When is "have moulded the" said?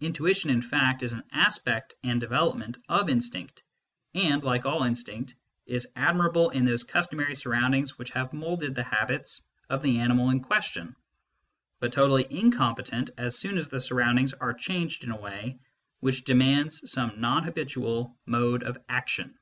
8.10-8.82